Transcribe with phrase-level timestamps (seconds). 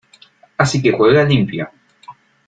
[0.57, 1.69] Así que juega limpio.